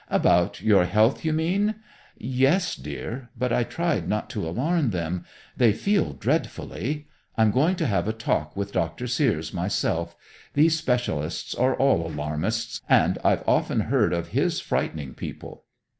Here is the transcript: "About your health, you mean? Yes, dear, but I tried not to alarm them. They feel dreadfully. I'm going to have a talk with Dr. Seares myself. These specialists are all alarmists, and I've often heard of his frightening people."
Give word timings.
"About 0.09 0.61
your 0.63 0.85
health, 0.85 1.23
you 1.23 1.31
mean? 1.31 1.75
Yes, 2.17 2.75
dear, 2.75 3.29
but 3.37 3.53
I 3.53 3.63
tried 3.63 4.09
not 4.09 4.31
to 4.31 4.49
alarm 4.49 4.89
them. 4.89 5.25
They 5.55 5.73
feel 5.73 6.13
dreadfully. 6.13 7.07
I'm 7.37 7.51
going 7.51 7.75
to 7.75 7.85
have 7.85 8.07
a 8.07 8.11
talk 8.11 8.57
with 8.57 8.71
Dr. 8.71 9.05
Seares 9.05 9.53
myself. 9.53 10.15
These 10.55 10.75
specialists 10.75 11.53
are 11.53 11.75
all 11.75 12.07
alarmists, 12.07 12.81
and 12.89 13.19
I've 13.23 13.47
often 13.47 13.81
heard 13.81 14.11
of 14.11 14.29
his 14.29 14.59
frightening 14.59 15.13
people." 15.13 15.65